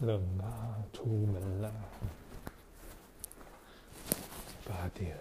[0.00, 1.72] 冷啊，出门了。
[4.68, 5.16] 八点，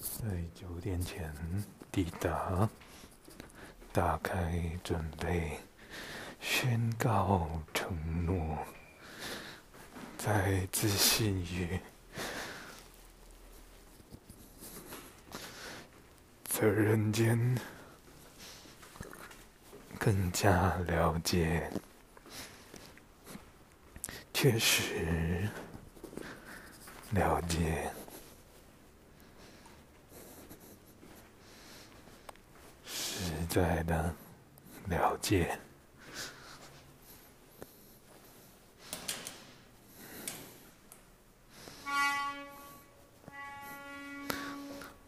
[0.00, 1.34] 在九点前
[1.90, 2.68] 抵达，
[3.92, 5.58] 打开准备，
[6.40, 8.58] 宣告承诺，
[10.16, 11.78] 在自信于
[16.44, 17.58] 责任间
[19.98, 21.70] 更加了解。
[24.42, 25.48] 确实
[27.12, 27.92] 了解，
[32.84, 34.12] 实在的
[34.88, 35.56] 了解，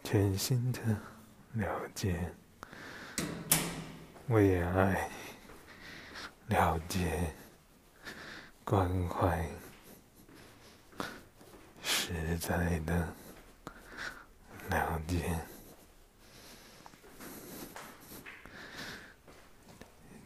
[0.04, 0.78] 全新的
[1.54, 2.32] 了解，
[4.28, 5.10] 为爱
[6.46, 7.34] 了解。
[8.64, 9.46] 关怀，
[11.82, 13.06] 实在的
[14.70, 15.38] 了解，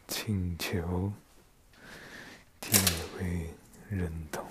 [0.06, 1.12] 请求
[2.61, 2.78] 体
[3.12, 3.53] 会
[3.91, 4.47] 认同，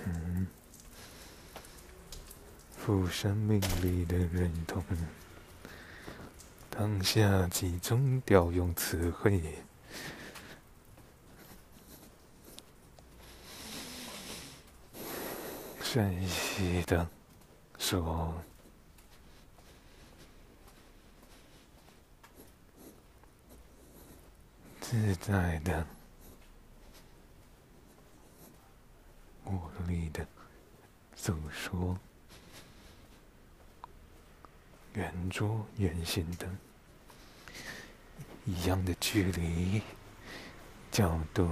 [2.75, 4.83] 负生命力的认同，
[6.69, 9.63] 当下集中调用词汇。
[15.93, 17.07] 珍惜的
[17.79, 18.33] 说，
[24.81, 25.87] 自在的、
[29.45, 30.27] 无力的
[31.15, 31.97] 诉说，
[34.93, 36.47] 圆桌圆形的，
[38.45, 39.81] 一样的距离、
[40.91, 41.49] 角度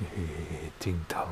[0.00, 1.26] 与镜头。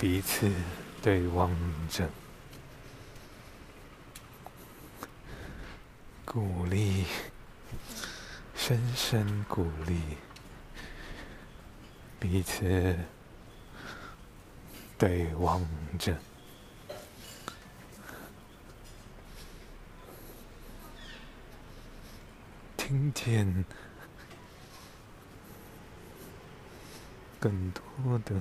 [0.00, 0.50] 彼此
[1.02, 1.54] 对望
[1.90, 2.08] 着，
[6.24, 7.04] 鼓励，
[8.54, 10.00] 深深鼓励，
[12.18, 12.96] 彼此
[14.96, 15.62] 对望
[15.98, 16.16] 着，
[22.78, 23.66] 听见
[27.38, 28.34] 更多的。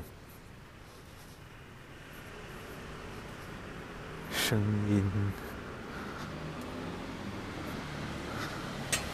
[4.50, 5.04] 声音，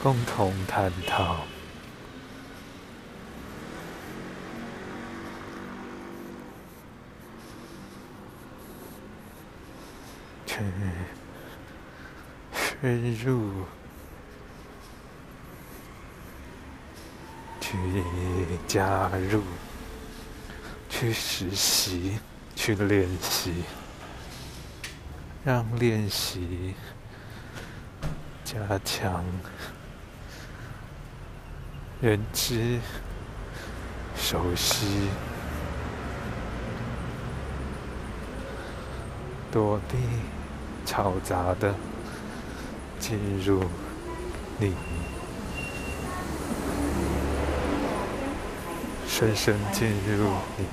[0.01, 1.41] 共同探讨，
[10.45, 10.55] 去
[12.53, 13.65] 深入，
[17.59, 17.75] 去
[18.69, 19.43] 加入，
[20.89, 22.19] 去实习，
[22.55, 23.65] 去练习。
[25.45, 26.73] 让练习
[28.43, 29.23] 加强
[32.01, 32.79] 认知、
[34.17, 35.07] 熟悉、
[39.51, 39.97] 躲避
[40.83, 41.75] 嘈杂的
[42.99, 43.63] 进入
[44.57, 44.73] 你，
[49.07, 50.27] 深深进入
[50.57, 50.65] 你。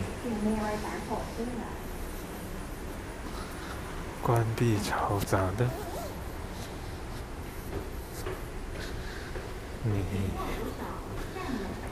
[4.23, 5.69] 关闭嘈杂的，
[9.83, 10.05] 你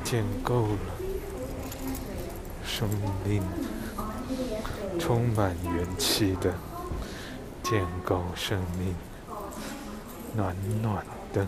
[0.04, 0.78] 建构了
[2.64, 2.88] 生
[3.24, 3.42] 命，
[5.00, 6.54] 充满元气的
[7.64, 8.94] 建构生命，
[10.36, 11.44] 暖暖的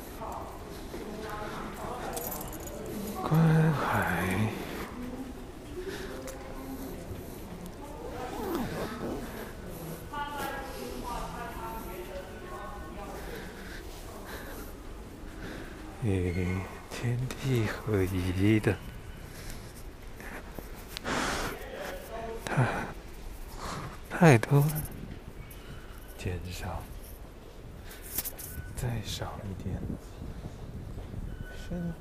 [3.22, 3.40] 关
[3.72, 4.20] 怀。
[16.04, 16.58] 与
[16.90, 17.16] 天
[17.84, 18.76] 可以的，
[22.44, 22.64] 太
[24.08, 24.82] 太多了，
[26.16, 26.80] 减少，
[28.76, 29.76] 再少一点，
[31.68, 31.92] 深，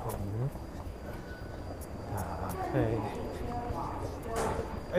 [0.00, 0.12] 一同
[2.14, 2.18] 打
[2.72, 2.74] 开，
[4.94, 4.96] 哎，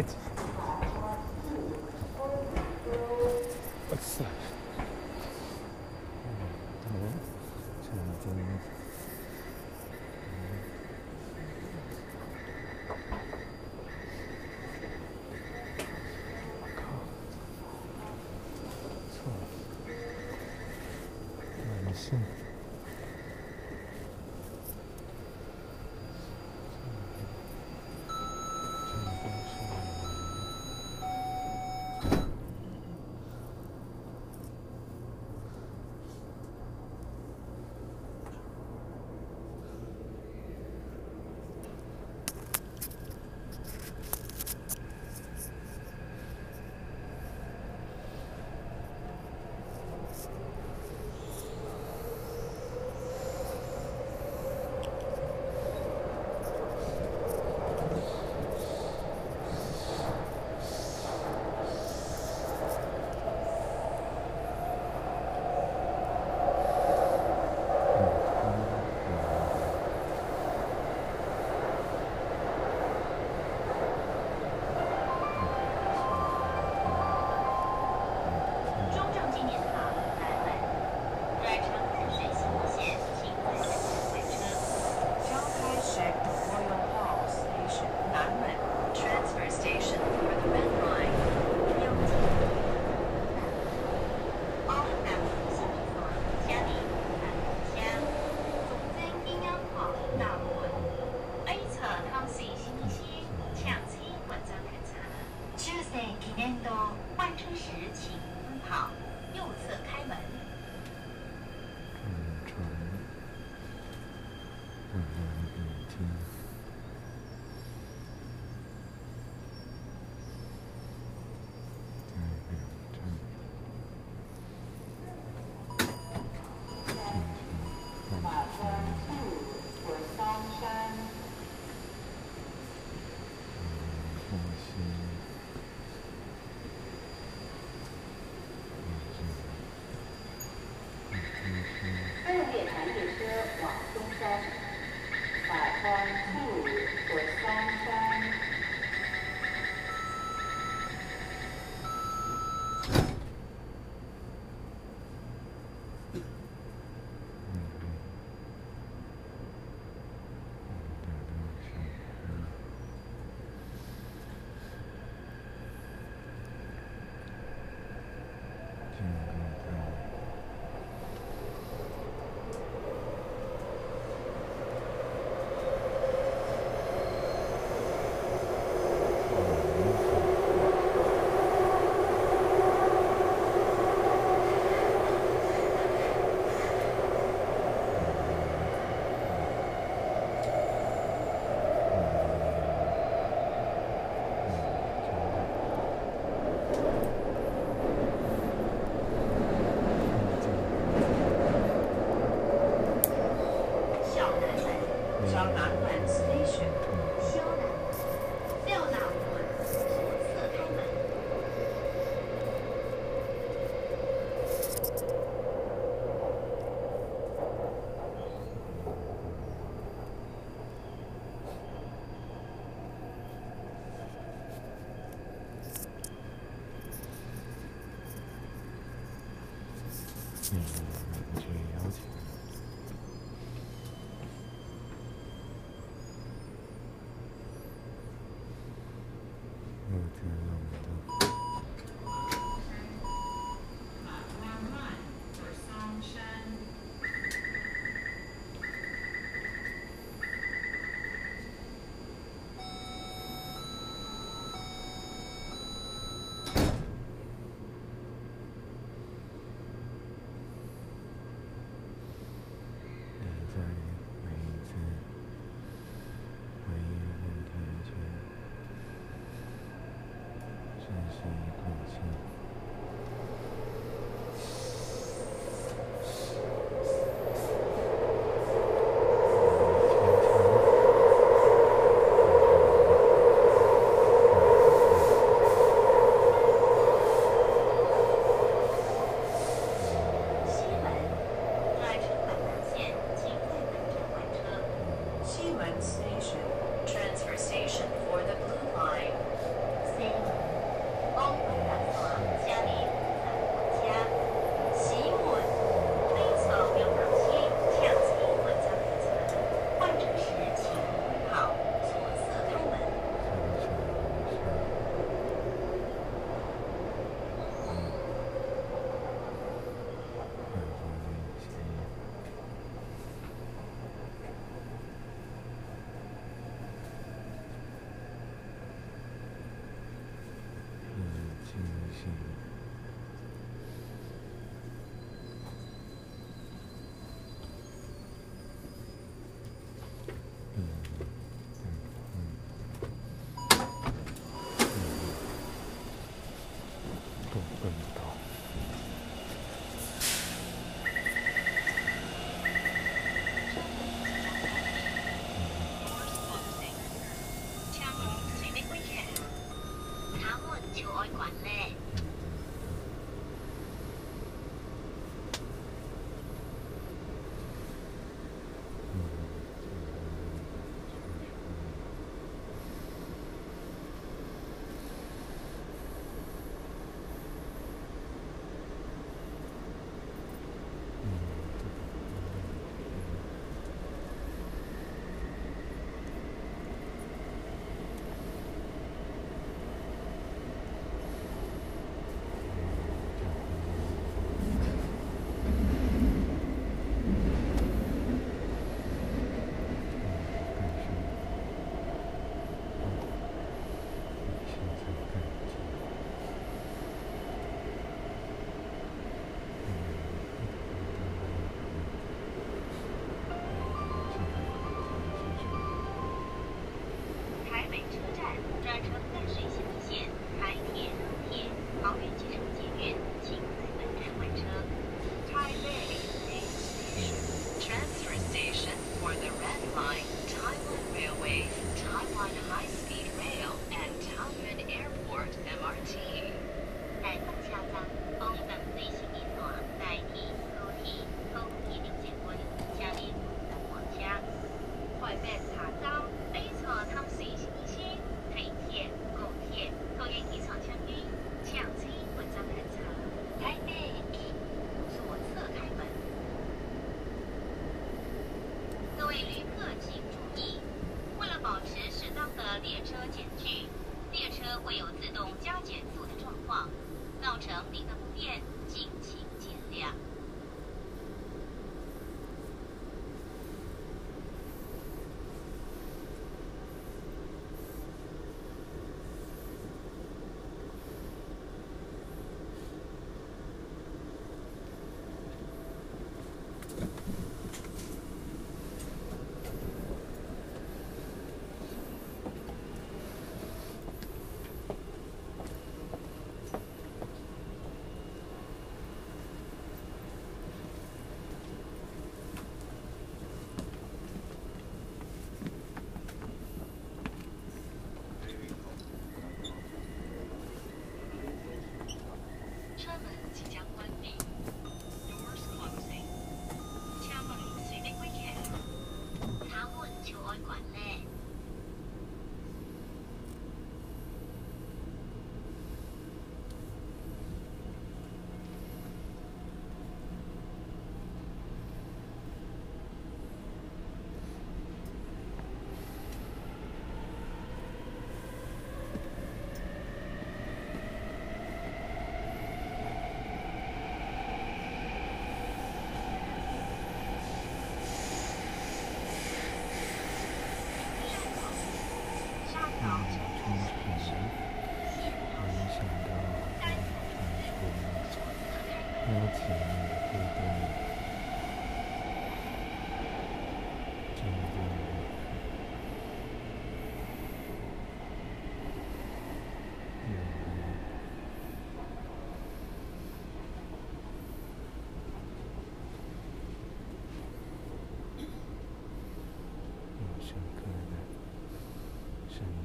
[230.53, 230.80] Yeah.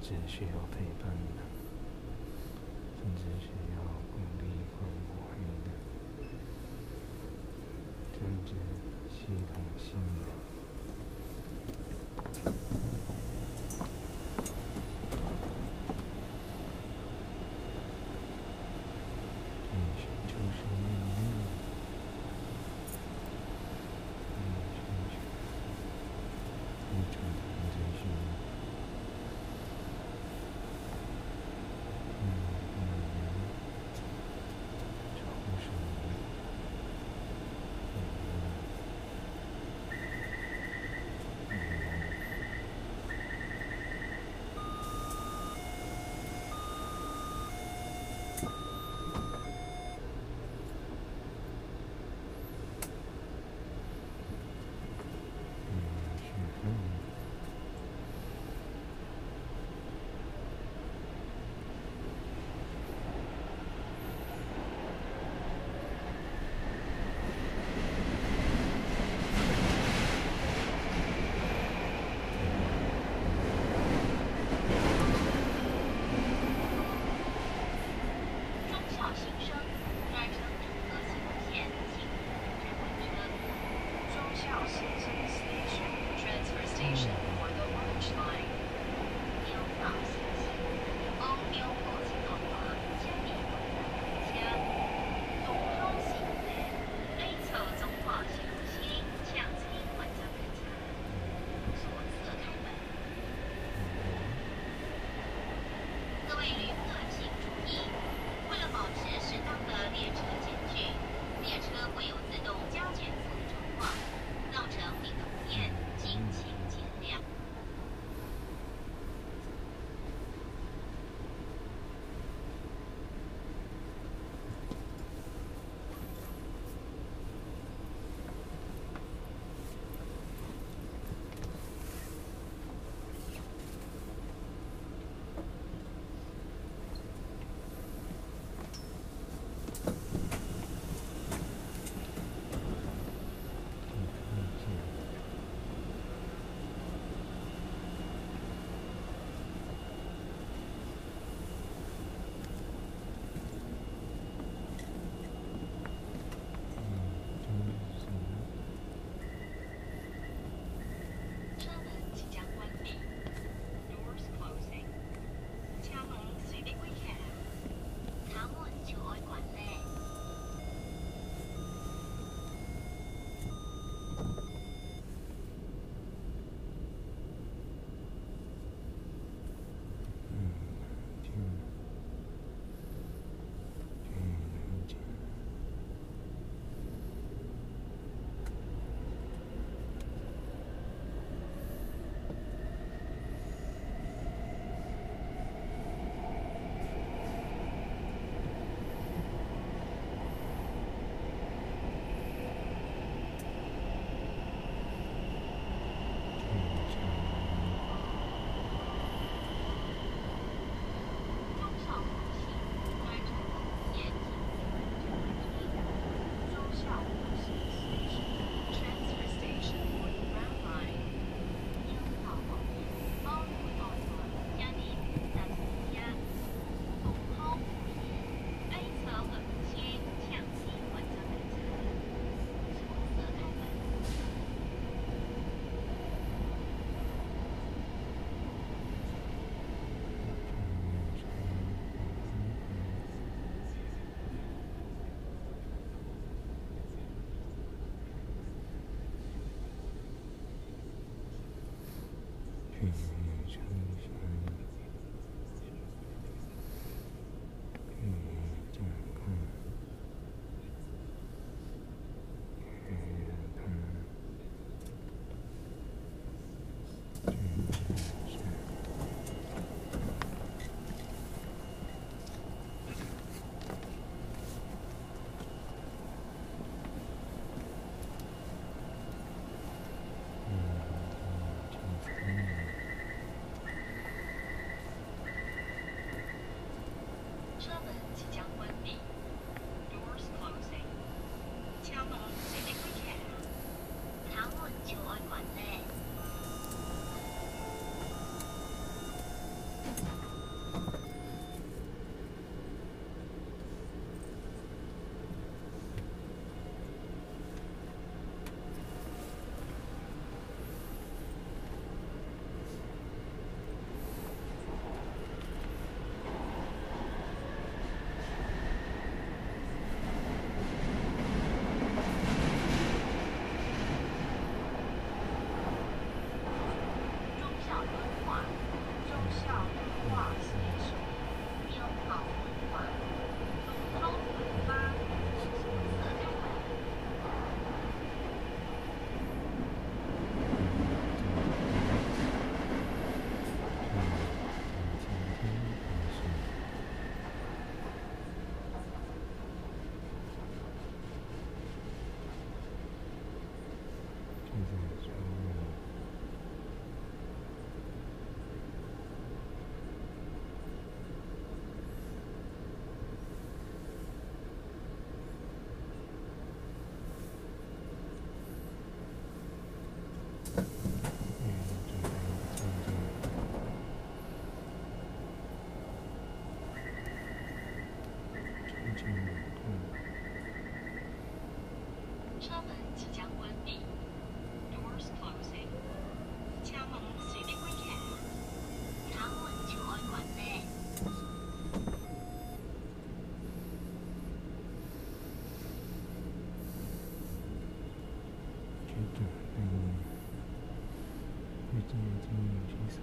[0.08, 1.42] 只需要陪伴的，
[2.96, 3.82] 甚至需要
[4.12, 4.46] 鼓励
[4.78, 5.18] 关怀
[5.64, 5.68] 的，
[8.12, 8.54] 甚至
[9.10, 9.18] 系
[9.52, 10.45] 统性的。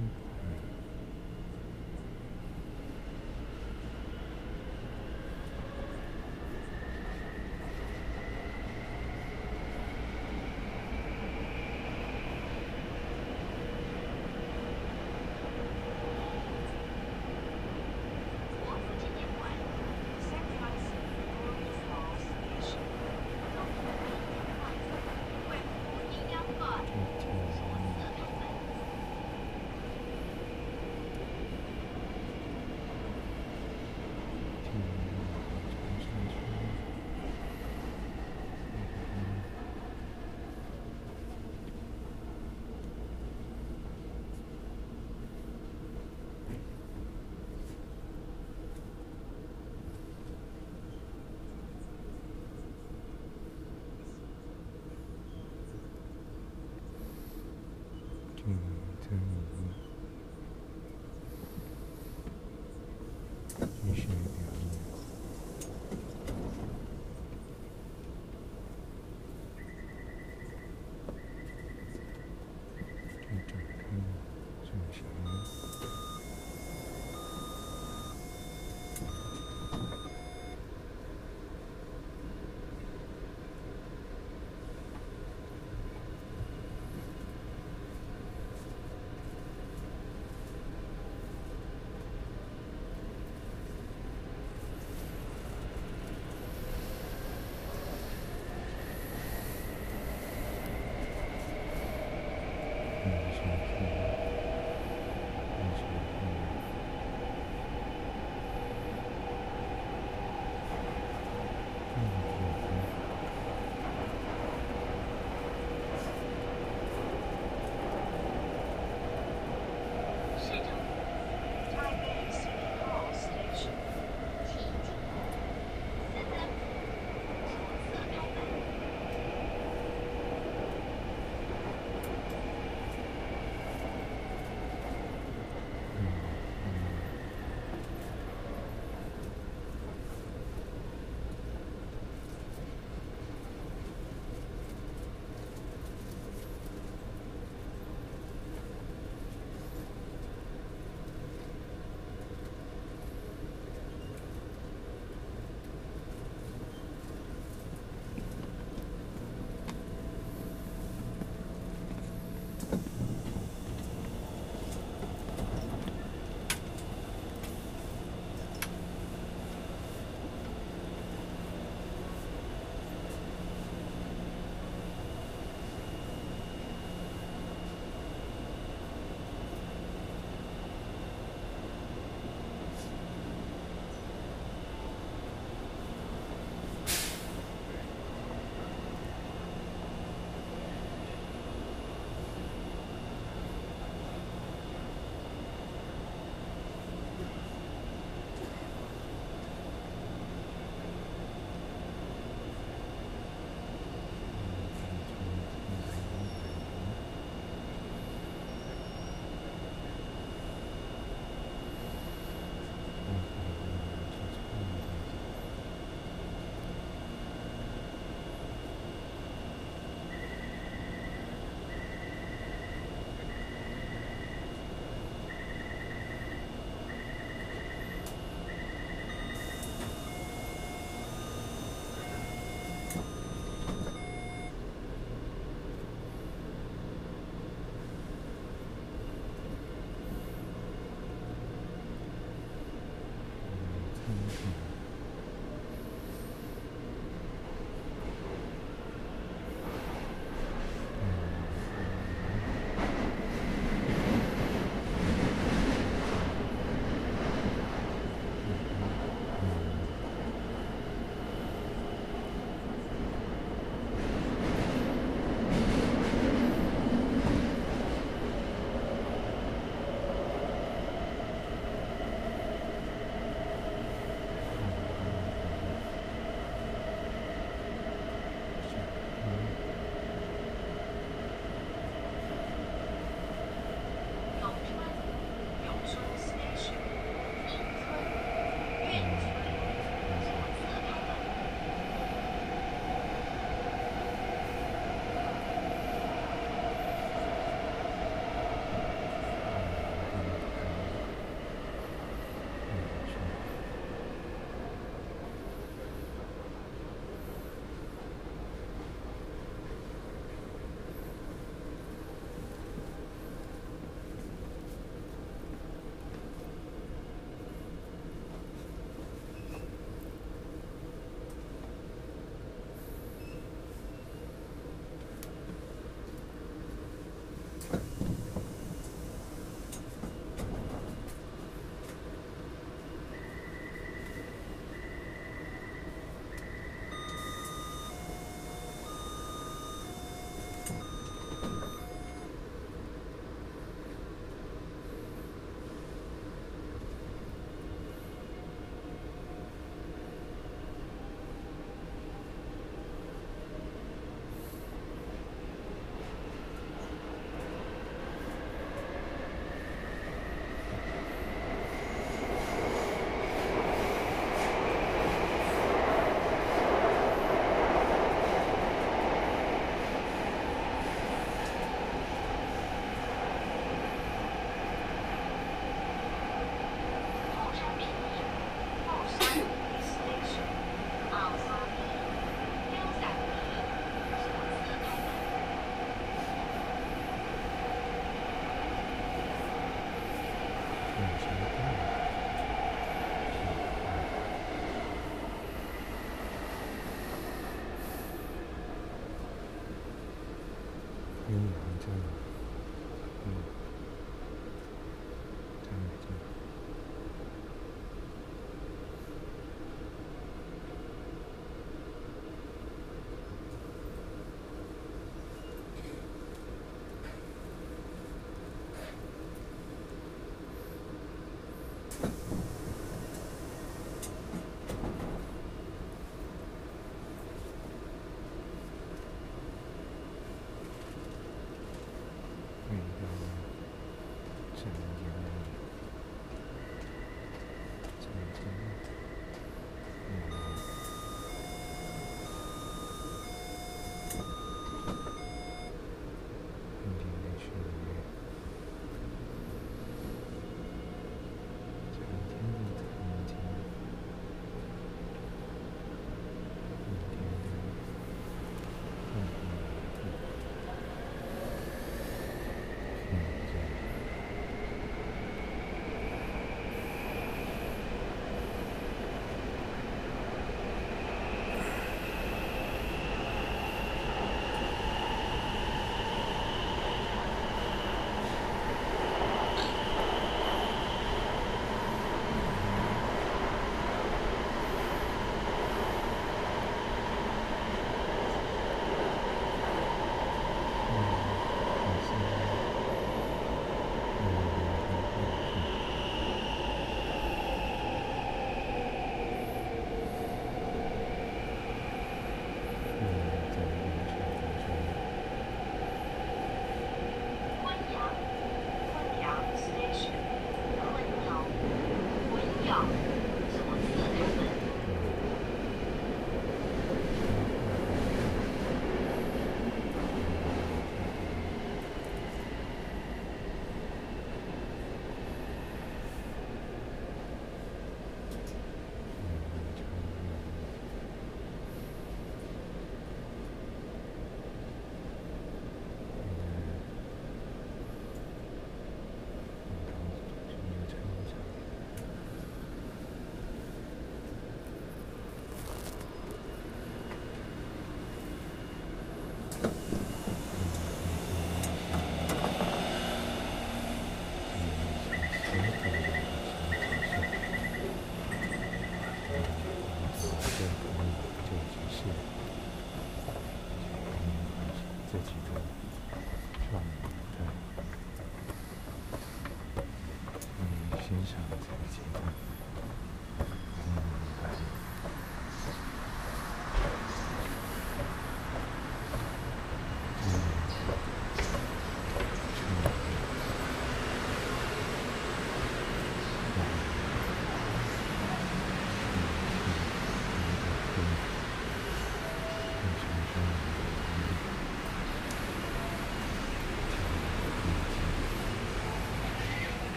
[0.00, 0.29] Mm.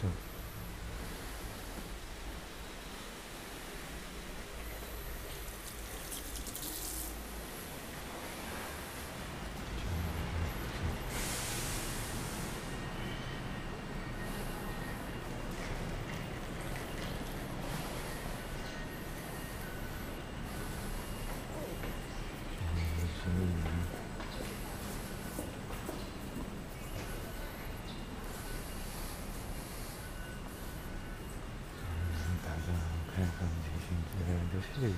[0.00, 0.30] 享受。
[23.22, 23.36] 所以，
[31.82, 32.72] 嗯，大家
[33.14, 33.88] 开放进行
[34.80, 34.88] 这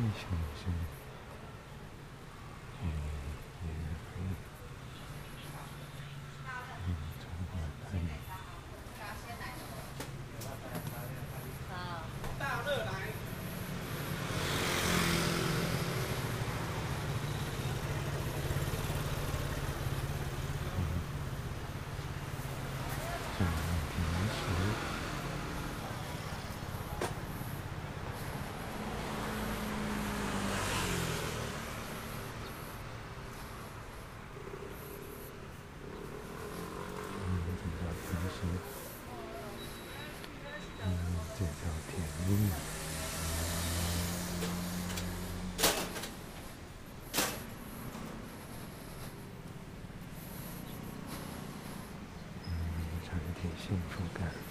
[0.00, 0.22] 想
[0.56, 0.72] 象，
[2.82, 2.84] 嗯，
[3.62, 3.68] 也
[4.06, 4.24] 可以，
[6.86, 6.88] 嗯，
[7.20, 7.22] 充
[7.52, 8.00] 满太阳。
[12.38, 12.88] 大热来。
[23.38, 23.46] 这样
[23.90, 23.94] 平
[24.30, 24.38] 时。
[37.22, 38.38] 嗯，这叫平时。
[40.82, 40.86] 嗯，
[41.38, 41.48] 这叫
[41.88, 41.92] 甜
[42.26, 42.30] 蜜。
[52.46, 52.48] 嗯，
[53.06, 53.08] 产
[53.40, 53.40] 品
[53.70, 54.49] 幸福感。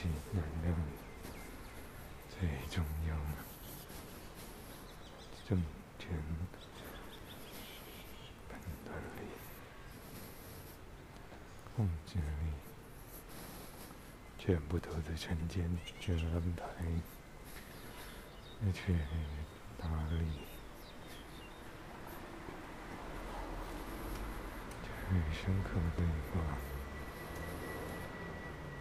[0.00, 0.72] 很拥挤能量
[2.30, 3.20] 最重要的
[5.48, 5.60] 正
[5.98, 6.08] 全
[8.48, 9.26] 判断力、
[11.74, 12.22] 控制力，
[14.38, 15.68] 全部都在晨间
[16.00, 16.62] 去安排，
[18.64, 18.94] 而且
[19.78, 20.18] 打理，
[24.82, 24.88] 最
[25.32, 26.38] 深刻对话，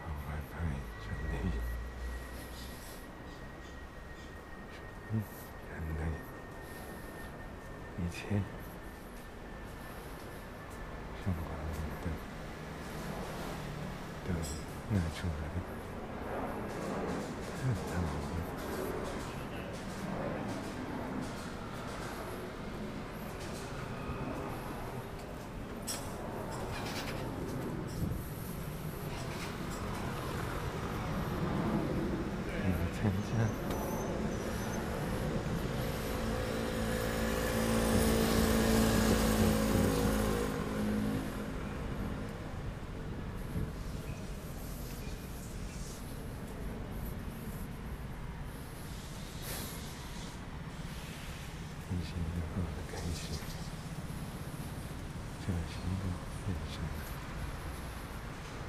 [0.04, 0.54] 好安排
[1.02, 1.34] 整理，
[5.12, 5.14] 嗯，
[5.72, 6.02] 人类
[7.98, 8.18] 一切
[11.24, 11.48] 相关
[12.02, 12.06] 的
[14.26, 14.30] 都
[14.90, 15.32] 拿出来，
[17.58, 17.82] 探讨。
[32.60, 33.30] 嗯，参加。
[51.90, 53.22] 一新的好的开始，
[55.40, 56.04] 崭新的
[56.46, 56.76] 人生，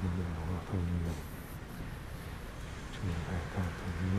[0.01, 0.37] 你的好
[0.71, 0.81] 朋友，
[2.93, 3.63] 纯爱大朋
[4.15, 4.17] 友。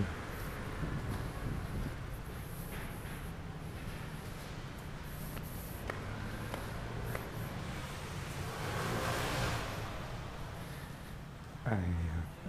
[11.71, 11.81] 爱呀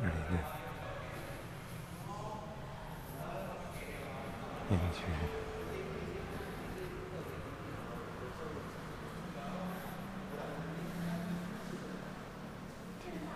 [0.01, 0.33] 爱的，
[4.71, 4.97] 厌倦。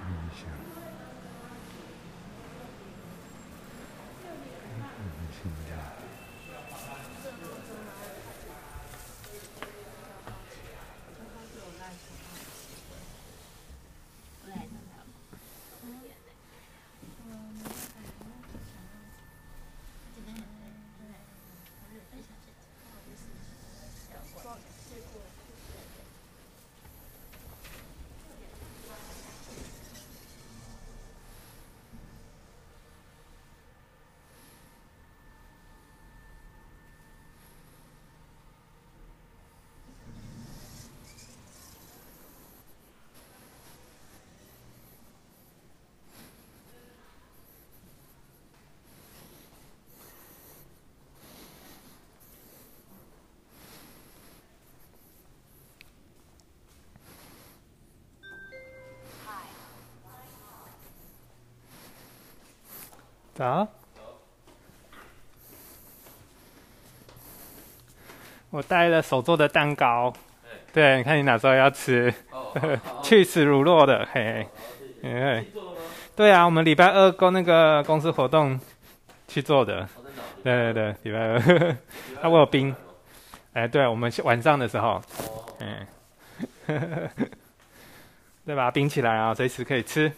[0.01, 0.49] 冥想，
[4.97, 5.69] 嗯，心跳。
[63.35, 63.67] 早。
[68.49, 70.13] 我带了手做的蛋糕，
[70.71, 72.13] 对，你看你哪时候要吃？
[73.03, 74.47] 去死乳酪的，嘿，
[75.03, 75.45] 嘿，
[76.15, 78.57] 对啊，我们礼拜二跟那个公司活动
[79.27, 79.85] 去做的，
[80.41, 81.77] 对对对，礼拜二，
[82.21, 82.73] 啊，我有冰，
[83.51, 85.01] 哎，对，我们晚上的时候，
[85.59, 85.85] 嗯，
[88.45, 88.71] 对吧？
[88.71, 90.09] 冰起来啊，随时可以吃。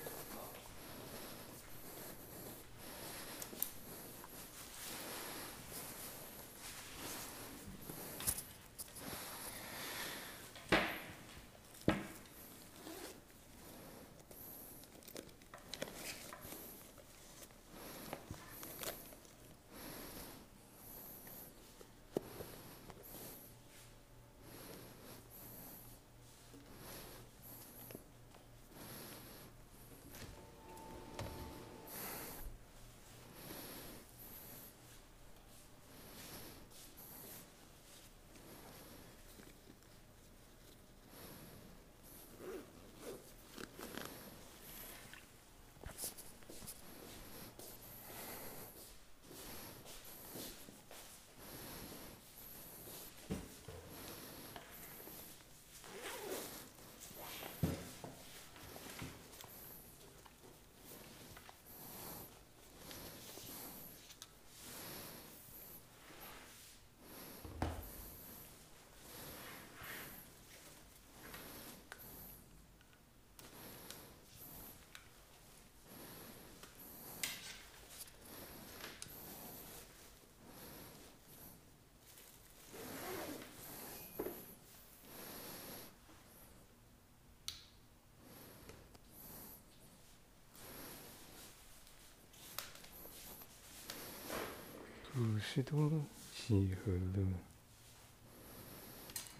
[95.40, 95.92] 是多
[96.34, 97.26] 喜和乐，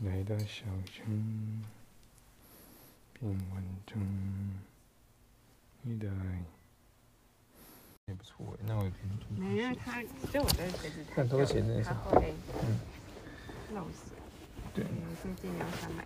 [0.04, 1.64] 来到小城
[3.14, 4.00] 变完整，
[5.82, 6.44] 你的爱
[8.08, 11.84] 也不错哎，那我也可以去没有他，就我在鞋子太很多鞋真的
[12.64, 12.80] 嗯
[14.74, 16.06] 对，嗯，所以尽量少买。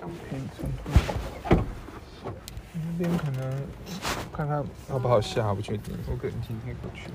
[0.00, 0.82] 动可以穿脱。
[2.74, 3.66] 那边可能
[4.32, 7.10] 看看好不好下，不确定，我可能今天过去。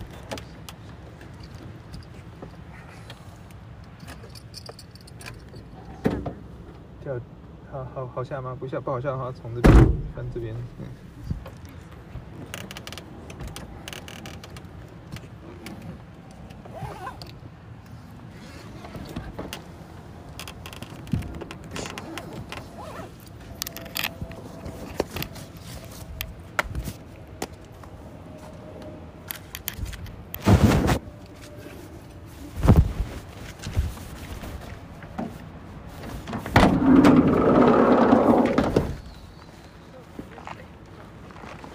[7.04, 7.20] 掉，
[8.18, 8.58] 好好好下吗？
[8.60, 9.76] 不下不好下的话，从这边
[10.16, 10.56] 翻这边。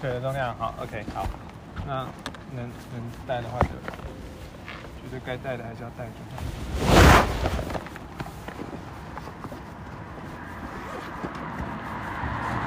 [0.01, 1.25] 水的重量好，OK，好。
[1.87, 2.05] 那
[2.53, 3.69] 能能带的话就，
[5.01, 6.11] 觉得该带的还是要带着。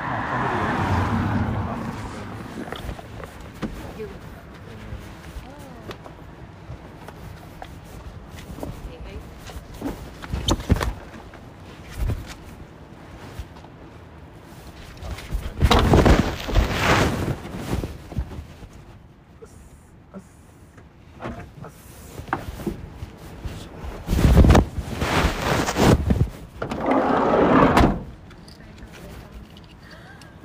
[0.08, 0.54] 好，从这里
[1.58, 1.76] 好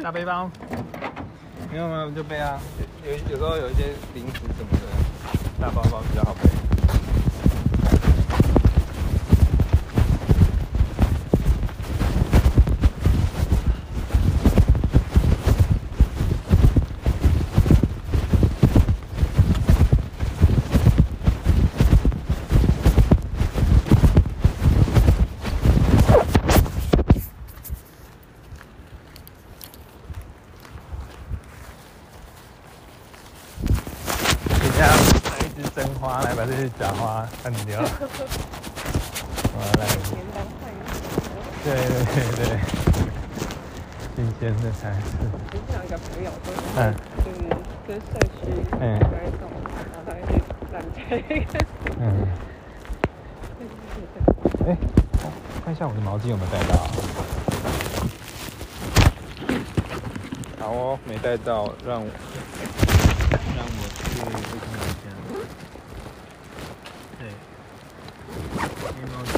[0.04, 0.49] 大背包，
[1.72, 2.60] 没有没有就背啊，
[3.06, 6.49] 有有有时候有一些零食什么的，大包包比较好背。
[34.62, 36.68] 等下拿一支真花来把这些
[37.44, 37.82] 假花干掉。
[39.54, 40.22] 我来，年
[41.64, 42.38] 对对对。
[42.38, 42.46] 对，
[44.16, 45.00] 新鲜的才是。
[45.50, 46.80] 之前有一个朋友说，嗯。
[47.26, 47.38] 就是
[47.88, 48.39] 跟社区
[48.80, 48.84] 嗯。
[49.00, 50.30] 有一种，然后他会去
[52.00, 52.04] 嗯，
[54.66, 54.68] 哎、
[55.66, 56.76] 看一下我的毛巾有没有带到。
[56.76, 56.84] 啊。
[60.60, 62.08] 好哦，没带到，让我
[63.56, 64.22] 让我去去
[64.62, 65.04] 看一下。
[67.20, 67.22] 对，
[68.96, 69.30] 没毛巾。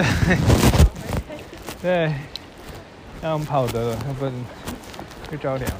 [0.00, 0.36] 对，
[1.82, 2.14] 对，
[3.20, 4.32] 这样跑得了，要不然
[5.30, 5.70] 会着凉。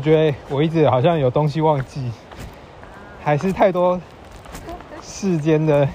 [0.00, 2.10] 我觉得我一直好像有东西忘记，
[3.22, 4.00] 还是太多
[5.02, 5.86] 世间的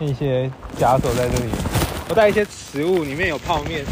[0.00, 1.52] 那些枷锁在这里。
[2.08, 3.84] 我带一些食物，里面有泡面，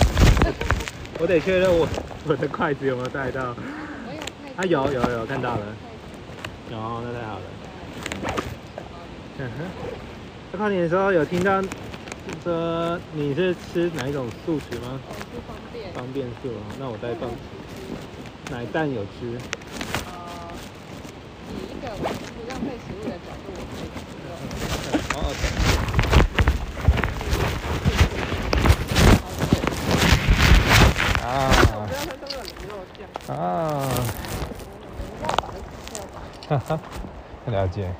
[1.21, 1.87] 我得确认我
[2.27, 3.55] 我的筷子有没有带到。
[4.57, 5.63] 啊，有有有看到了，
[6.73, 7.43] 哦，那太好了。
[9.39, 9.65] 嗯哼，
[10.51, 11.63] 在跨年的时候有听到
[12.43, 14.99] 说你是吃哪一种素食吗？
[15.07, 17.31] 我是方便，方便素哦，那我再放
[18.53, 19.39] 奶蛋有吃。
[20.05, 20.13] 呃，
[21.49, 22.05] 以一个不
[22.51, 23.47] 浪费食物的角度，
[25.15, 25.51] 我可以。
[33.33, 33.33] 啊，
[36.51, 36.79] 哈哈，
[37.47, 37.91] 了解。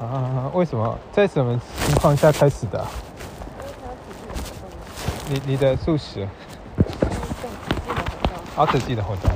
[0.00, 2.82] 啊，为什么在什么情况下开始的、
[5.28, 6.26] 你你的素食，
[8.56, 9.30] 的活动，啊，自己的活动，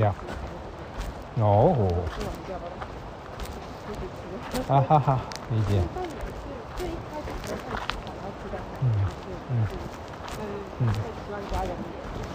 [0.00, 0.12] 呀
[1.38, 1.72] 哦，
[2.12, 2.60] 吃完掉了，
[3.86, 4.72] 自己吃。
[4.72, 5.18] 啊哈哈，
[5.50, 6.14] 理解，但也是
[6.76, 8.84] 最一开始的时候会想要吃的很嗯
[9.68, 10.38] 是是，
[10.80, 10.92] 嗯，会
[11.24, 12.28] 希望家人也一起，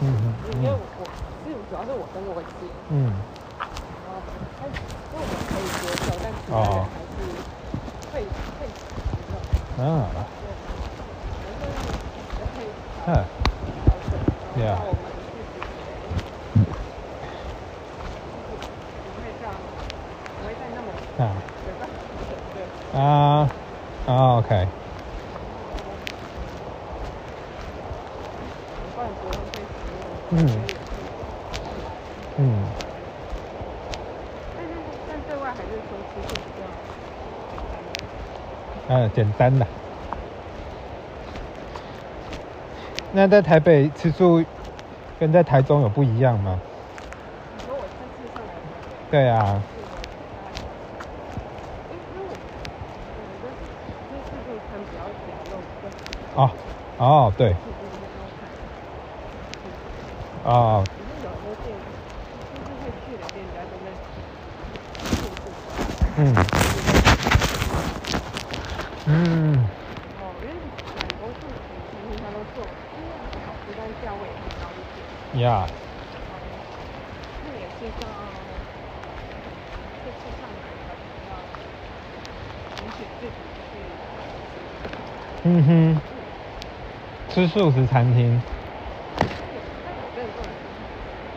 [0.00, 1.02] 嗯嗯因为我嗯我
[1.44, 2.46] 是主要是我跟我姐，
[2.90, 2.94] 嗯，
[3.58, 3.66] 然
[4.06, 4.22] 后
[4.60, 4.72] 但因
[5.14, 7.16] 为我们可以接受，但其他人哦还是
[8.12, 8.14] 会
[8.58, 9.34] 会喜欢这种，
[9.78, 12.58] 啊，对，然后也会
[13.06, 13.10] 嗯，
[13.84, 14.12] 调整，
[14.58, 15.40] 然 Yeah 后让我们自己
[19.04, 19.48] 不会这样，
[20.36, 20.86] 不会再那么
[21.18, 21.20] 啊
[21.64, 21.88] 觉得很
[22.54, 22.56] 对。
[22.98, 23.00] 啊
[24.06, 24.50] 啊，OK，
[28.94, 30.74] 不然不会被食物，嗯所以也是
[32.38, 32.40] 嗯，
[34.56, 34.70] 但是
[35.08, 36.62] 但对外还是说吃是比较
[39.18, 39.66] 简单的。
[43.10, 44.44] 那在台北吃素
[45.18, 46.60] 跟在台中有不一样吗？
[49.10, 49.60] 对啊，
[56.36, 56.50] 哦
[56.98, 57.56] 哦，对。
[60.44, 60.84] 哦，
[69.10, 69.64] 嗯
[70.20, 70.52] 哦，因为
[70.84, 71.48] 很多自助
[71.88, 72.56] 餐厅它都做，
[72.92, 75.42] 因为很好吃，但价位也很高一点。
[75.42, 75.46] 呀，
[77.40, 78.04] 这也是到
[80.04, 81.30] 这次上来的比较
[82.82, 83.32] 允许自己
[83.70, 83.72] 去，
[85.44, 85.68] 嗯哼，
[87.30, 88.40] 吃素食餐厅。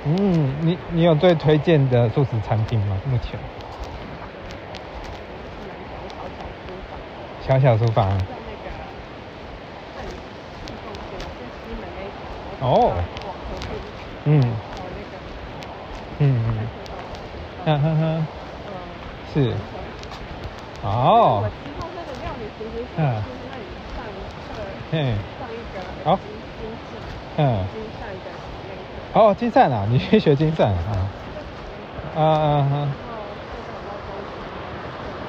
[0.04, 2.98] 嗯你你有最推荐的素食餐厅吗？
[3.06, 3.40] 目前。
[7.48, 8.10] 小小厨房。
[12.62, 12.94] 哦。
[14.26, 14.42] 嗯。
[16.20, 16.68] 嗯嗯
[17.66, 17.82] 嗯。
[17.82, 18.28] 哼哼
[19.34, 19.54] 是。
[20.84, 24.02] 哦我，知道那个料理其实是嗯就是那里上
[24.50, 24.58] 课
[24.92, 24.94] 嘿，
[25.38, 26.26] 上一个好精
[26.60, 26.98] 精进
[27.38, 27.40] 嗯，
[27.72, 28.28] 精善的
[28.68, 29.11] 那一课。
[29.22, 31.14] 哦，金善啊， 你去学金善啊，
[32.14, 32.98] 啊啊啊，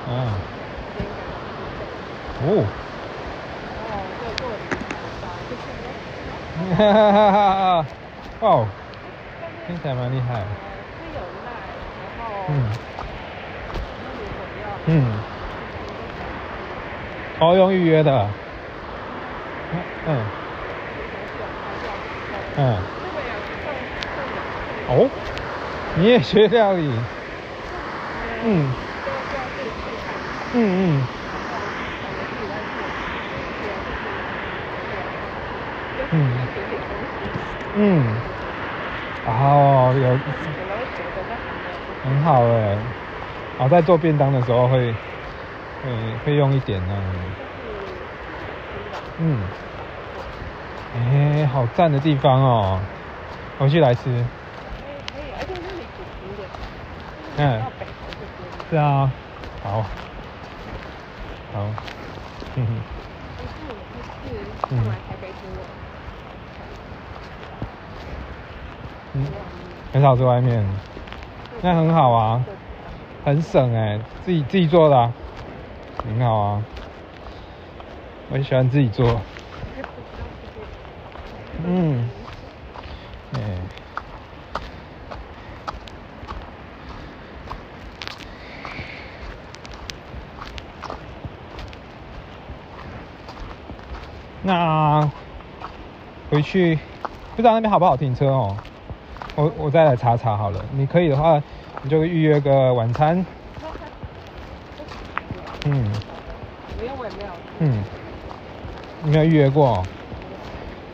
[0.07, 0.45] 嗯，
[0.95, 1.95] 再找到中间那个
[2.39, 2.73] 哦，
[6.55, 7.91] 哈哈哈哈哈，
[8.41, 8.75] 哇哦，
[9.67, 10.59] 听起来蛮厉害，
[12.49, 12.81] 嗯。
[14.87, 15.25] 嗯，
[17.39, 18.37] 哦，用预约的，
[20.05, 20.33] 嗯。
[22.55, 22.92] 嗯，
[24.95, 25.09] 哦，
[25.97, 26.83] 你也学料理，
[28.45, 28.69] 嗯。
[29.05, 30.15] 就就要自己去看，
[30.53, 31.07] 嗯。
[37.75, 38.21] 嗯，
[39.25, 40.19] 然后有。
[42.05, 42.77] 很好哎，
[43.59, 44.93] 我在做便当的时候会
[45.85, 45.93] 会
[46.25, 46.95] 会用一点呢，
[49.21, 49.39] 嗯，
[50.97, 52.81] 哎，好赞的地方哦，
[53.61, 54.17] 回去来吃，可以
[55.15, 56.49] 可以，而且那里古景点，
[57.37, 57.65] 嗯，
[58.71, 59.15] 是啊，
[59.63, 59.83] 好，
[61.53, 61.77] 好，
[62.55, 62.85] 哼哼，
[64.71, 64.99] 嗯，
[69.93, 70.83] 很少吃外面，
[71.61, 72.47] 那很好啊，
[73.25, 75.15] 很省哎，自己自己做的、啊，
[76.03, 76.69] 很好啊，
[78.29, 79.25] 我也喜欢自己做，
[81.59, 82.13] 嗯，
[83.31, 83.71] 哎、
[94.43, 95.09] 那
[96.31, 96.79] 回去
[97.37, 98.57] 不知道那边好不好停车哦，
[99.37, 100.65] 我我再来查查好了。
[100.73, 101.41] 你可以的话，
[101.83, 103.25] 你就预约个晚餐。
[105.65, 105.85] 嗯
[106.81, 107.31] 没有我也没有，
[107.61, 107.85] 嗯，
[109.05, 109.87] 你没有预约过哦？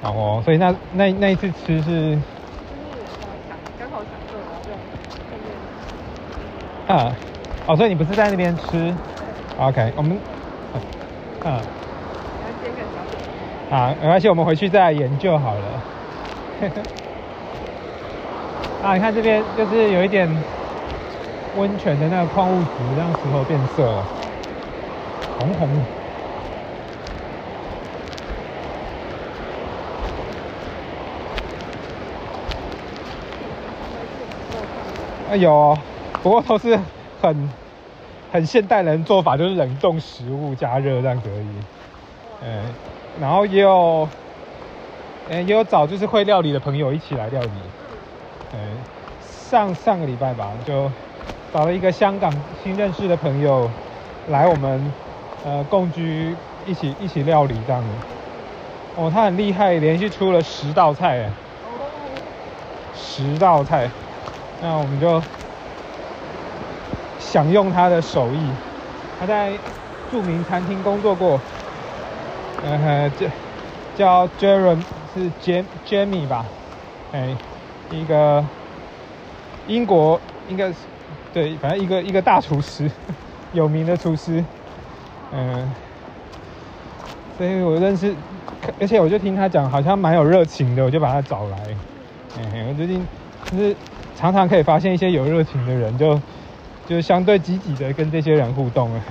[0.03, 2.19] 好哦，所以那那那一次吃是
[6.87, 7.17] 啊，
[7.67, 8.95] 哦，所以你不是在那边吃
[9.59, 10.19] ？OK，我们
[11.45, 11.61] 啊
[13.71, 15.61] 啊，没关系，我们回去再研究好了。
[18.83, 20.27] 啊，你看这边就是有一点
[21.57, 24.07] 温泉的那个矿物质，让石头变色了，
[25.39, 25.81] 红红的。
[35.31, 35.79] 啊有哦，
[36.23, 36.79] 不过都是
[37.21, 37.51] 很
[38.33, 41.47] 很现代人做法，就是冷冻食物加热这样子而已。
[42.43, 42.75] 嗯，
[43.21, 44.09] 然后也有，
[45.29, 47.51] 嗯，也有找就是会料理的朋友一起来料理。
[48.53, 48.59] 嗯，
[49.21, 50.91] 上上个礼拜吧，就
[51.53, 53.69] 找了一个香港新认识的朋友
[54.29, 54.93] 来我们
[55.45, 56.35] 呃共居
[56.67, 57.89] 一起一起料理这样子。
[58.97, 61.31] 哦，他很厉害，连续出了十道菜哎，
[62.95, 63.91] 十道菜。
[64.61, 65.23] 那我们就
[67.21, 68.51] 享用他的手艺。
[69.21, 69.53] 他在
[70.11, 71.41] 著名餐厅工作过，
[72.69, 73.27] 呃，叫
[73.97, 76.45] 叫 Jeremy 是 Jam Jamie 吧？
[77.13, 77.35] 哎，
[77.91, 78.45] 一个
[79.67, 80.75] 英国应该是
[81.33, 82.91] 对，反正一个一个大厨师，
[83.53, 84.45] 有名的厨师。
[85.33, 85.71] 嗯、
[87.37, 88.15] 所以我认识，
[88.81, 91.57] 而且我就听他讲，好像蛮有热情的，我就把他找来。
[92.39, 93.07] 嗯、我最近
[93.51, 93.75] 就是
[94.15, 96.21] 常常可以发现一些有热情的人，就
[96.87, 99.03] 就相对积极的跟这些人互动了。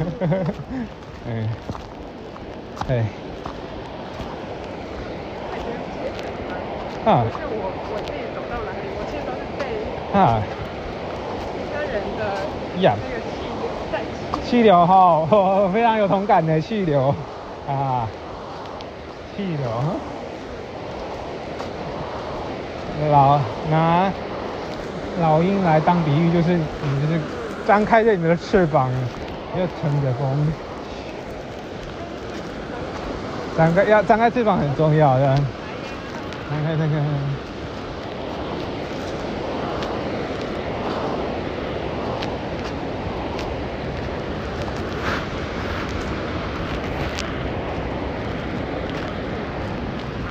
[1.25, 1.49] 嗯，
[2.89, 3.05] 哎，
[5.51, 6.55] 感觉节省嘛。
[7.07, 9.63] 啊不是我我自己走到哪里，我其实都是被
[10.19, 10.43] 啊
[11.53, 12.21] 其他人的
[12.81, 14.49] 呀，那个气流带起。
[14.49, 17.15] 气流哈、我 非常有同感的气流
[17.65, 18.05] 啊，
[19.37, 19.69] 气流。
[23.09, 23.39] 老
[23.69, 24.11] 拿
[25.21, 27.21] 老鹰来当比喻，就是你就是
[27.65, 28.89] 张开着你的翅膀，
[29.55, 30.51] 要乘着风。
[33.55, 35.39] 张开要张开翅膀很重要的，
[36.49, 36.95] 张开那个。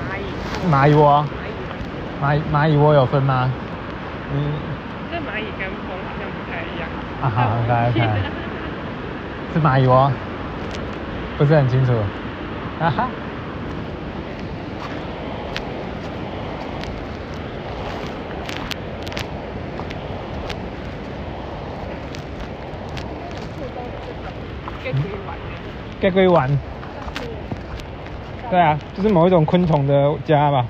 [0.09, 0.23] 蚂蚁，
[0.71, 1.25] 蚂蚁窝，
[2.21, 3.51] 蚂蚁，蚂蚁窝有分吗？
[4.33, 4.53] 嗯，
[5.11, 6.89] 这蚂蚁跟风好像不太一样。
[7.21, 7.37] 啊好
[7.67, 7.93] 来来
[9.53, 10.11] 是蚂蚁窝，
[11.37, 11.93] 不是很清楚。
[12.79, 13.07] 啊哈。
[24.83, 25.86] 该可以玩的。
[25.99, 26.49] 该归玩。
[28.49, 30.65] 对啊，就是某一种昆虫的家吧。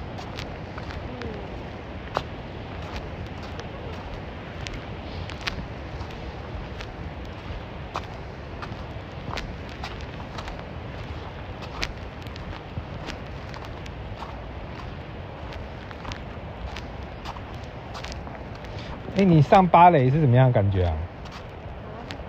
[19.19, 20.93] 哎、你上芭蕾是怎么样的感觉啊？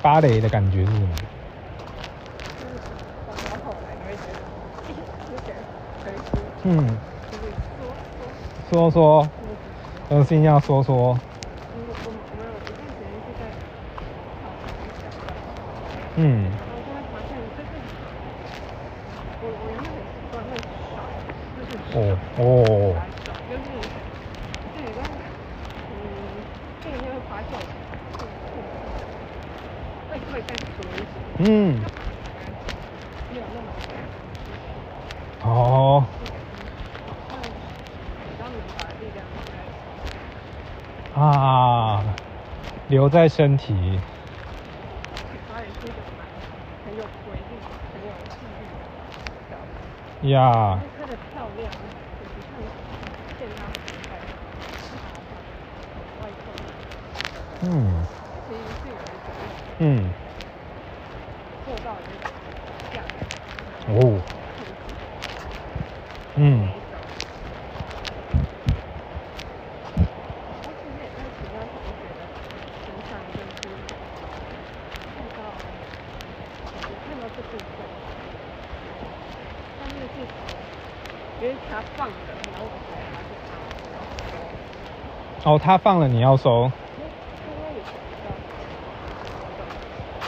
[0.01, 1.09] 芭蕾的感觉是什么？
[3.27, 4.39] 走到后来你会觉得，
[4.87, 4.91] 哎，
[5.31, 5.55] 有点
[6.03, 7.01] 可以说，嗯，
[8.69, 9.57] 说说，嗯，
[10.09, 11.19] 呃，心要说说。
[16.17, 16.53] 嗯，
[21.95, 23.63] 哦哦，来甩，就是
[24.75, 25.01] 就有个
[25.91, 26.45] 嗯，
[26.83, 27.59] 这个你会发现，
[30.11, 31.81] 会会再熟一些，嗯，
[33.29, 33.73] 没有那么
[35.41, 36.07] 哦，
[37.31, 37.41] 像
[38.27, 39.69] 比较能把力量在
[41.13, 42.03] 啊，
[43.09, 43.99] 留在身体。
[50.21, 50.77] 呀，
[57.63, 58.09] 嗯
[59.81, 60.15] 嗯。
[63.87, 64.23] 哦，
[66.37, 66.63] 嗯
[70.63, 72.29] 我其实也在其他同学的
[72.85, 73.85] 身上，就是
[75.15, 75.53] 看到，
[76.87, 77.89] 我看到这部分，
[79.77, 80.29] 但是是
[81.39, 83.73] 因为他放的，然后我才发现他，
[85.59, 86.71] 哦，他放了你要收，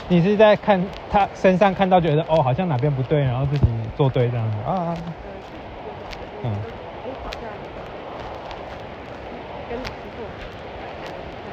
[0.09, 4.61] 你是在看他身上看到觉得哦好像哪边不对，然后自己做对这样子。
[4.61, 6.65] 啊，呃，嗯。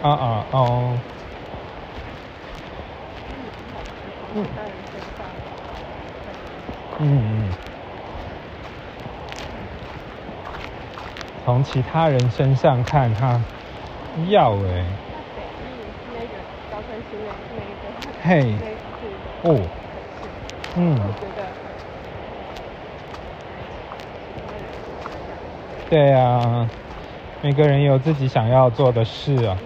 [0.00, 1.02] 啊啊哦，
[4.34, 4.46] 嗯，
[6.98, 7.56] 嗯嗯。
[11.44, 13.10] 从其他人身上看，
[14.26, 14.84] 要哎、
[18.22, 18.58] 嘿
[19.42, 19.56] 哦，
[20.76, 21.00] 嗯，
[25.90, 26.68] 对啊，
[27.42, 29.56] 每个人有自己想要做的事啊。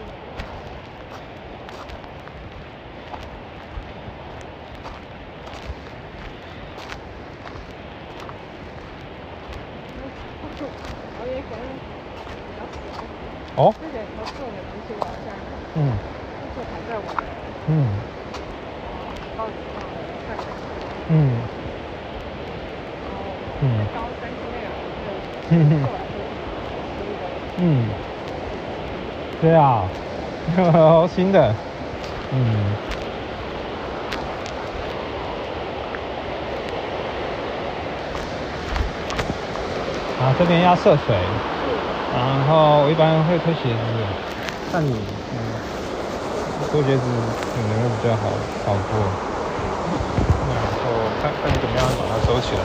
[11.20, 11.62] 我也可能
[12.48, 13.64] 比较喜欢。
[13.64, 15.30] 哦，之前他做的东西，我好像
[15.74, 15.78] 嗯
[16.40, 17.08] 就是排在我的
[17.68, 17.70] 嗯
[19.36, 19.78] 报纸上
[20.26, 20.40] 看的，
[21.08, 21.14] 嗯
[23.02, 23.14] 然
[23.62, 24.66] 嗯后高山新那个
[25.06, 25.08] 就
[25.50, 26.14] 嗯对我来说
[26.98, 27.22] 是一个
[27.58, 27.60] 嗯，
[29.40, 29.86] 对啊，
[31.22, 31.54] 新的，
[32.32, 32.36] 嗯。
[40.18, 41.14] 啊，这边要涉水，
[42.12, 43.76] 然后我一般会脱鞋子，
[44.72, 45.38] 看你，嗯，
[46.72, 47.02] 脱鞋子
[47.54, 48.26] 可能会比较好
[48.66, 48.98] 好过，
[50.50, 50.90] 然后
[51.22, 52.62] 看看你怎么样把它收起来。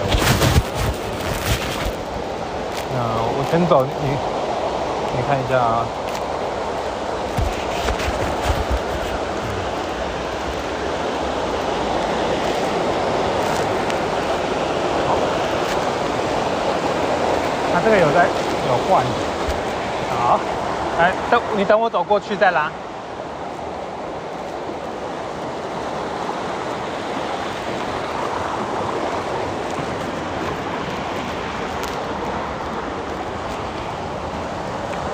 [2.95, 2.97] 那
[3.37, 4.17] 我先走，你
[5.15, 5.85] 你看一下啊。
[17.77, 18.25] 它这个有在
[18.67, 19.05] 有换，
[20.09, 20.39] 好，
[20.97, 22.71] 来等你等我走过去再拉。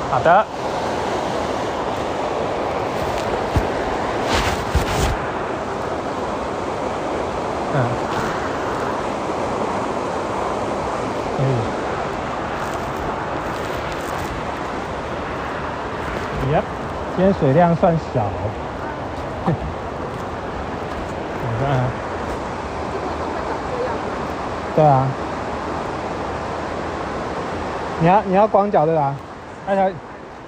[0.10, 0.46] 好的。
[7.76, 7.78] 嗯。
[11.38, 11.74] 可以。
[16.54, 16.64] Yep，
[17.16, 18.24] 今天水量算小。
[19.46, 19.54] 你
[21.60, 21.84] 看，
[24.76, 25.08] 对啊。
[28.00, 29.16] 你要你要光脚对吧？
[29.66, 29.90] 那小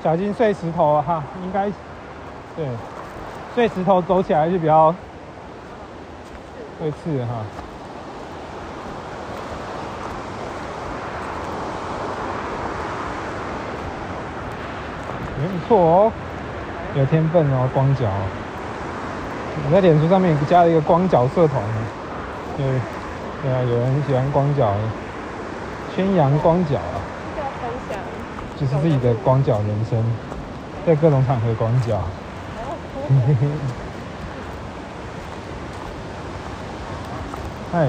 [0.04, 1.70] 小心碎石头哈，应该
[2.56, 2.68] 对，
[3.54, 4.94] 碎石头走起来是比较
[6.82, 7.46] 会刺哈。
[15.42, 16.12] 也不错哦，
[16.96, 18.06] 有天分哦，光脚。
[19.68, 21.62] 我在脸书上面加了一个光脚社团，
[22.56, 22.66] 对，
[23.44, 24.74] 对啊，有人喜欢光脚，
[25.94, 26.96] 宣扬光脚啊，
[28.58, 30.02] 就是自己的光脚人生，
[30.86, 32.00] 在各种场合光脚。
[37.72, 37.88] 嗨，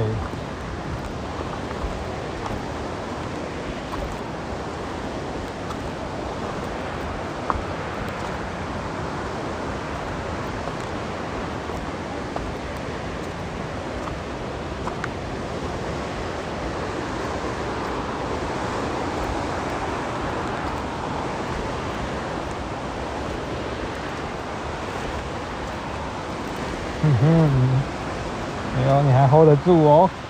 [27.08, 27.24] 嗯哼，
[28.76, 30.25] 没有，你还 hold 得住哦。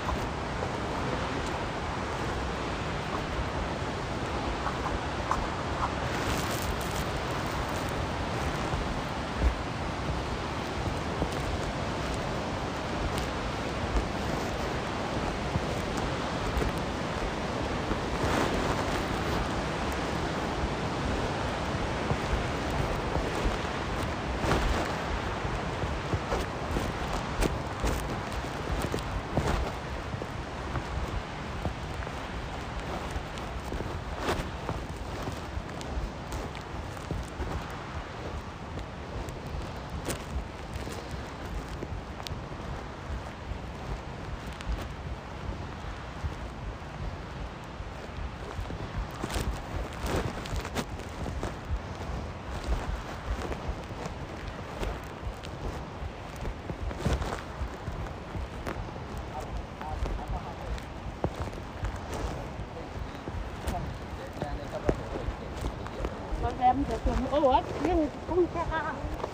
[67.39, 68.61] 我我先冲一下。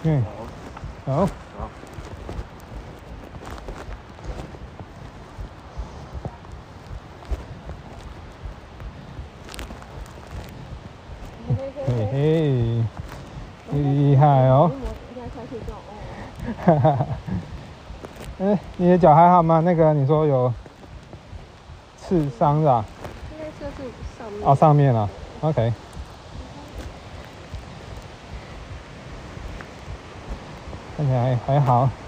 [0.03, 0.23] 嗯，
[1.07, 1.27] 好。
[1.27, 1.29] 好。
[11.87, 12.85] 嘿嘿，
[13.73, 14.71] 厉害哦！
[16.65, 17.07] 哈哈，
[18.41, 19.61] 哎，你的脚还好吗？
[19.61, 20.53] 那个你说有
[21.97, 22.85] 刺伤是吧？
[23.33, 24.41] 应该就是上面。
[24.45, 25.09] 哦，上面啊
[25.41, 25.73] ，OK。
[31.53, 32.02] 你好。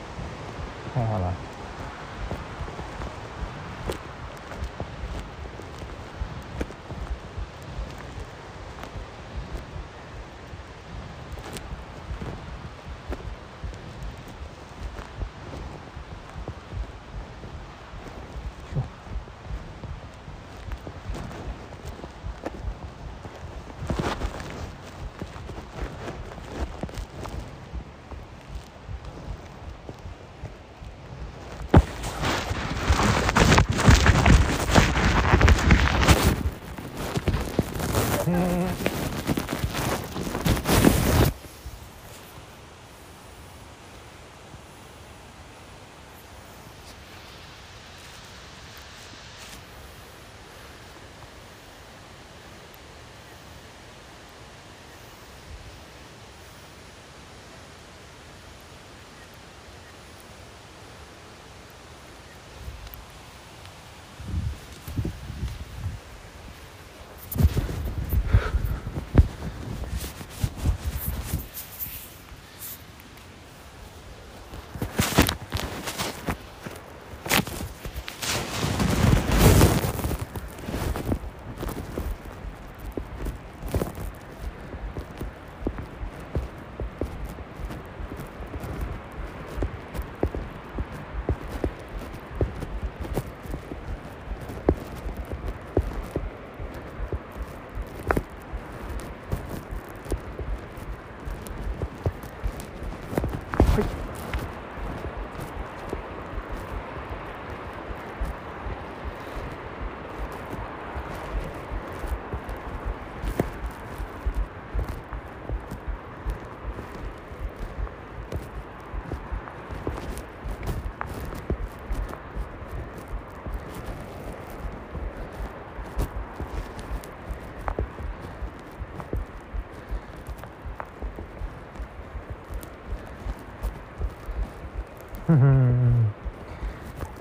[135.42, 136.10] 嗯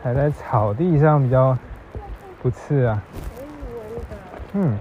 [0.01, 1.57] 踩在草地上比较
[2.41, 3.01] 不刺啊。
[4.53, 4.77] 嗯。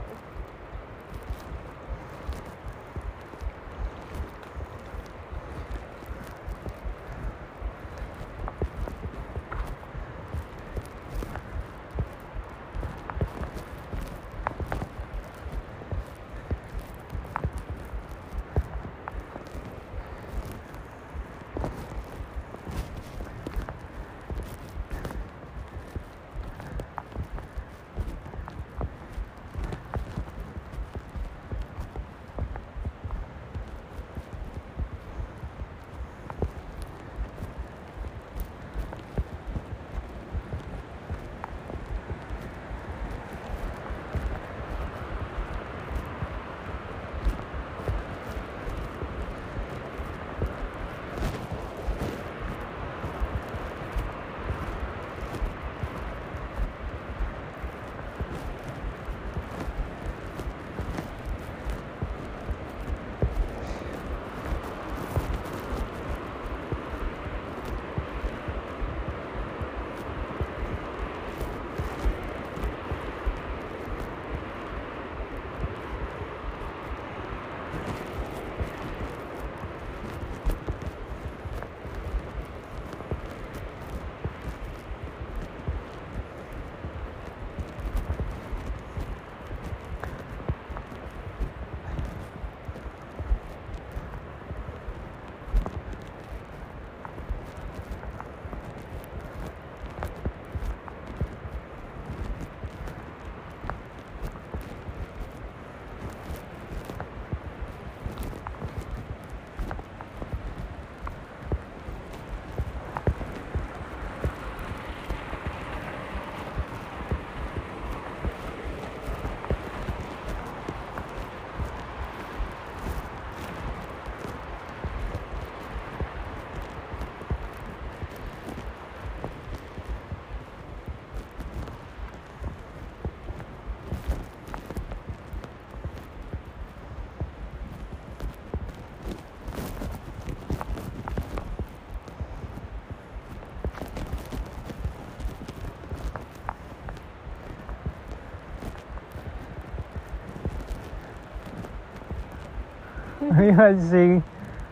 [153.32, 154.22] 很行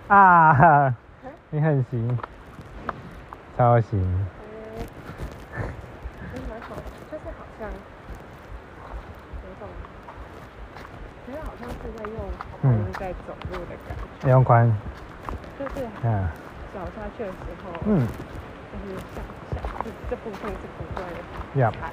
[0.09, 0.95] 啊，
[1.51, 2.19] 你很行，
[3.57, 3.99] 超行。
[5.55, 5.65] 呃，
[6.33, 7.69] 还蛮好的，就是好像
[9.43, 9.69] 有种，
[11.25, 12.19] 其实好像是在用
[12.99, 14.71] 在走路的感觉，用宽，
[15.59, 16.29] 就是嗯
[16.75, 17.35] 脚下去的时
[17.65, 19.23] 候，嗯，就是下
[19.55, 21.91] 下这这部分是不会呀踩，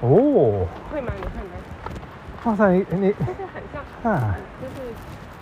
[0.00, 1.12] 哦，会吗？
[1.16, 1.52] 你看吗？
[2.44, 4.90] 哇塞，你你就是很像，啊就是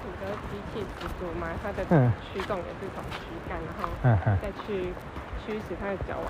[0.05, 2.11] 你的机器十足嘛，它的嗯。
[2.33, 3.81] 驱动也是从躯干，然后
[4.43, 4.93] 再去
[5.45, 6.27] 驱使它的脚往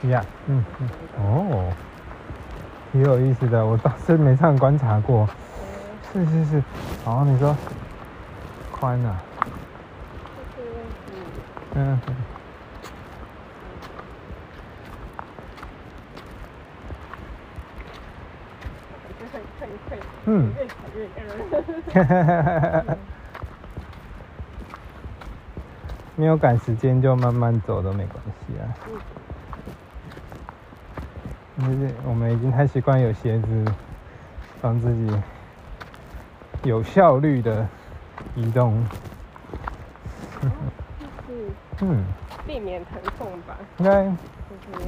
[0.00, 0.10] 前。
[0.10, 1.72] 呀，嗯嗯，哦，
[2.92, 5.20] 挺有意思的，我倒是没这样观察过。
[5.22, 5.28] 呃
[6.12, 6.62] 是是是，
[7.04, 7.54] 哦，你说
[8.70, 9.20] 宽啊，
[10.56, 10.68] 就是
[11.74, 12.00] 嗯，
[20.26, 20.54] 嗯，嗯
[26.18, 28.66] 没有赶时间就慢慢走都没关系啊。
[31.60, 33.64] 就是我们已经太习惯有鞋子
[34.60, 35.16] 帮自己
[36.64, 37.64] 有效率的
[38.34, 38.84] 移动，
[40.42, 40.54] 就是
[41.82, 42.04] 嗯，
[42.44, 44.04] 避免疼痛吧，应该。
[44.04, 44.86] 就是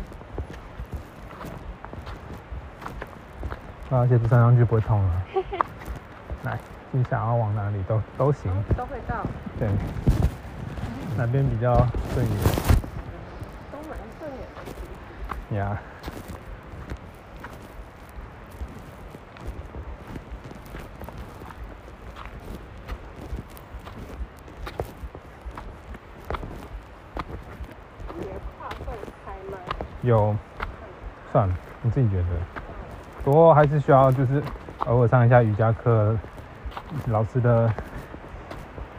[3.89, 5.23] 把鞋子穿上去不会痛了。
[6.43, 6.59] 来，
[6.90, 9.24] 你想要往哪里都都行，都会到，
[9.59, 9.69] 对，
[11.20, 11.74] 哪边比较
[12.14, 12.34] 顺眼
[13.70, 14.40] 都蛮顺眼
[15.51, 15.56] 的。
[15.56, 15.78] 呀？
[30.01, 30.34] 有，
[31.30, 32.24] 算了，你自己觉得。
[33.22, 34.42] 不过还是需要就是
[34.86, 36.16] 偶尔上一下瑜伽课，
[37.09, 37.70] 老师的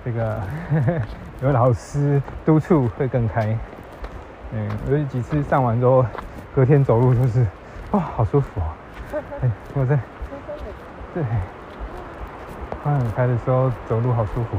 [0.05, 0.39] 这个
[1.41, 3.57] 有老师督促会更开。
[4.53, 6.05] 嗯，有几次上完之后，
[6.53, 7.47] 隔天走路就是，
[7.91, 8.63] 哇、好舒服哦。
[9.41, 9.99] 哎，我在
[11.15, 11.23] 对，
[12.83, 14.57] 花很开的时候走路好舒服，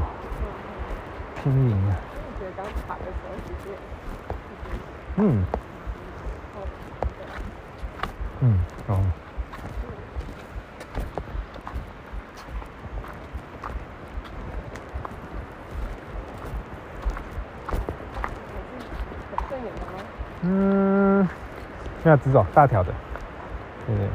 [1.41, 1.95] 轻盈啊。
[5.15, 5.45] 嗯
[6.55, 6.59] 哦，
[8.41, 8.99] 嗯，哦。
[19.29, 19.93] 很顺眼的吗？
[20.41, 21.29] 嗯，
[22.13, 22.93] 没有直走，大条的，
[23.87, 24.07] 对对。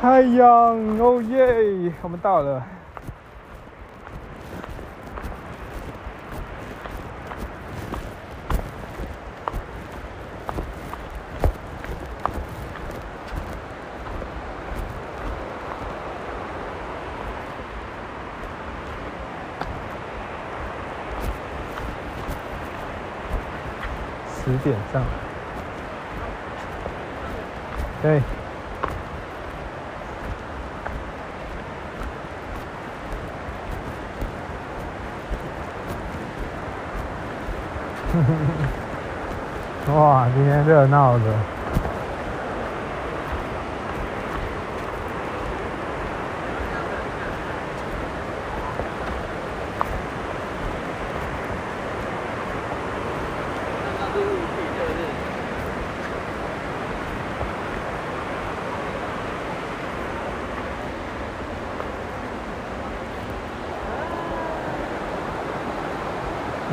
[0.00, 0.48] 太阳，
[0.98, 1.92] 哦耶！
[2.02, 2.60] 我们到了。
[24.44, 25.04] 十点上。
[28.02, 28.22] 对。
[39.94, 41.55] 哇，今天热闹的。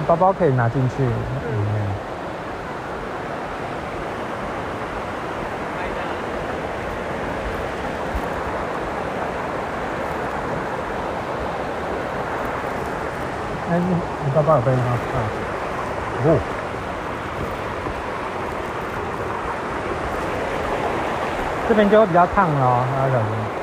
[0.07, 1.15] 包包可以拿进去里面。
[13.71, 13.85] 哎，你
[14.25, 14.84] 你包包有背吗？
[15.13, 15.17] 啊，
[16.25, 16.39] 哦。
[21.67, 23.62] 这边就会比较烫了哦，大家小心。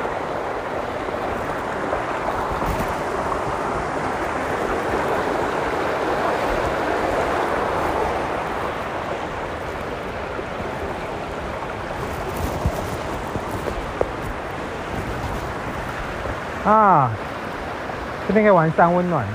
[18.30, 19.26] 这边可以玩三温暖，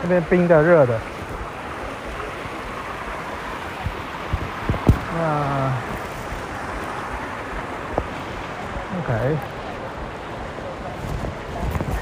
[0.00, 0.96] 这边冰的、热的。
[5.18, 5.72] 那
[9.00, 9.36] ，OK，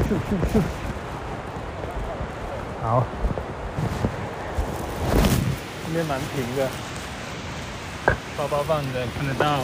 [0.04, 0.60] 咻咻咻，
[2.82, 3.02] 好，
[5.86, 6.68] 这边蛮平的，
[8.36, 9.60] 包包放着看得到，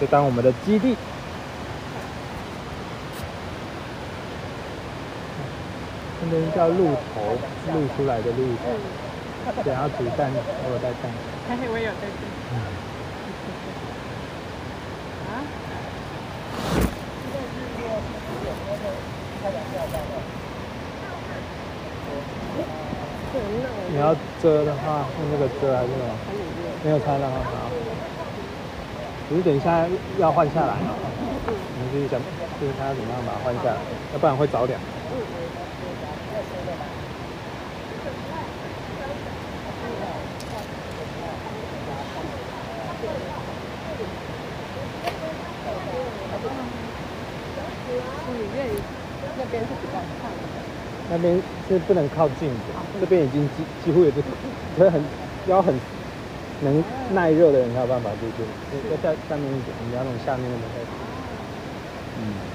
[0.00, 0.96] 就当我们的基地。
[6.30, 7.38] 那边叫鹿头，
[7.72, 8.52] 露出来的鹿，
[9.64, 11.10] 等下煮蛋，我有带蛋。
[11.48, 12.20] 嘿嘿，我有在这。
[15.24, 15.40] 啊？
[23.90, 26.04] 你要遮的话，用那个遮还是什么？
[26.84, 27.70] 没有穿了哈，好。
[29.30, 29.86] 只是等一下
[30.18, 32.20] 要换下来，我们自己想，
[32.60, 33.76] 就是看要怎么样把它换下来，
[34.12, 34.78] 要不然会着凉。
[48.28, 48.56] 里面
[49.36, 51.07] 那边是比较看的。
[51.18, 52.48] 那边是不能靠近
[52.94, 54.22] 的，这边已经几几乎也是，
[54.76, 55.02] 所以很
[55.46, 55.74] 要很
[56.60, 58.44] 能耐热的人才有办法进去，
[58.90, 60.86] 要下下面一点，你要那种下面那么热。
[62.16, 62.47] 嗯。